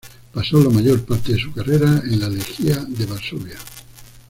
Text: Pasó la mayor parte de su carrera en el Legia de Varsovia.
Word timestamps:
Pasó 0.33 0.59
la 0.59 0.71
mayor 0.71 1.05
parte 1.05 1.33
de 1.33 1.39
su 1.39 1.53
carrera 1.53 2.01
en 2.05 2.23
el 2.23 2.33
Legia 2.35 2.83
de 2.87 3.05
Varsovia. 3.05 3.59